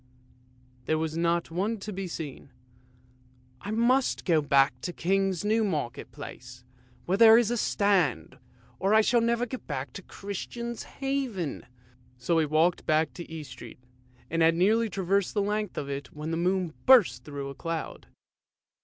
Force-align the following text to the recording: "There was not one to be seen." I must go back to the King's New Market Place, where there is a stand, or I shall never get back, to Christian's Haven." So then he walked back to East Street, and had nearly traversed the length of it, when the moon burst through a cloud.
"There 0.87 0.97
was 0.97 1.15
not 1.15 1.51
one 1.51 1.77
to 1.81 1.93
be 1.93 2.07
seen." 2.07 2.49
I 3.61 3.69
must 3.69 4.25
go 4.25 4.41
back 4.41 4.81
to 4.81 4.89
the 4.91 4.97
King's 4.97 5.45
New 5.45 5.63
Market 5.63 6.11
Place, 6.11 6.63
where 7.05 7.19
there 7.19 7.37
is 7.37 7.51
a 7.51 7.55
stand, 7.55 8.39
or 8.79 8.95
I 8.95 9.01
shall 9.01 9.21
never 9.21 9.45
get 9.45 9.67
back, 9.67 9.93
to 9.93 10.01
Christian's 10.01 10.81
Haven." 11.01 11.67
So 12.17 12.33
then 12.33 12.41
he 12.41 12.45
walked 12.47 12.87
back 12.87 13.13
to 13.13 13.31
East 13.31 13.51
Street, 13.51 13.77
and 14.27 14.41
had 14.41 14.55
nearly 14.55 14.89
traversed 14.89 15.35
the 15.35 15.43
length 15.43 15.77
of 15.77 15.87
it, 15.87 16.11
when 16.11 16.31
the 16.31 16.35
moon 16.35 16.73
burst 16.87 17.23
through 17.23 17.49
a 17.49 17.53
cloud. 17.53 18.07